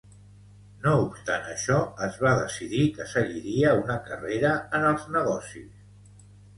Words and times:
No 0.85 0.93
obstant 1.01 1.45
això, 1.49 1.77
es 2.09 2.17
va 2.25 2.33
decidir 2.41 2.89
que 2.97 3.09
seguiria 3.13 3.77
una 3.85 4.01
carrera 4.11 4.59
en 4.81 4.91
els 4.93 5.09
negocis. 5.21 6.23